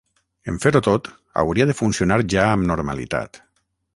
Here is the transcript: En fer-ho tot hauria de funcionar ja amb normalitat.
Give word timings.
En 0.51 0.55
fer-ho 0.63 0.79
tot 0.87 1.09
hauria 1.41 1.69
de 1.71 1.77
funcionar 1.83 2.19
ja 2.35 2.49
amb 2.55 2.69
normalitat. 2.75 3.43